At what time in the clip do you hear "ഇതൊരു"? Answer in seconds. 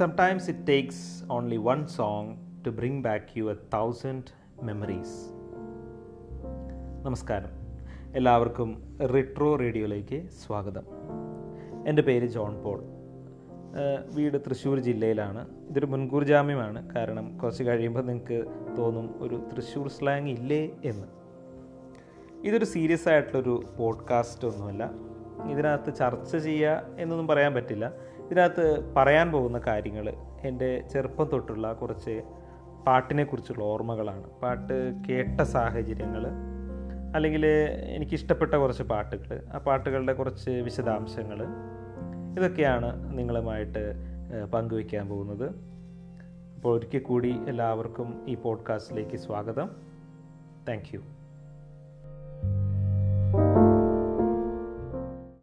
15.70-15.86, 22.44-22.64